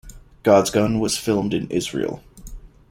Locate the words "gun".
0.71-0.99